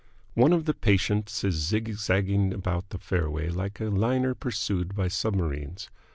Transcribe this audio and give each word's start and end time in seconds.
One 0.33 0.51
of 0.51 0.65
the 0.65 0.73
patients 0.73 1.43
is 1.43 1.53
zigzagging 1.57 2.53
about 2.55 2.89
the 2.89 2.97
fairway 2.97 3.49
like 3.49 3.79
a 3.79 3.85
liner 3.91 4.33
pursued 4.33 4.95
by 4.95 5.09
submarines. 5.09 5.91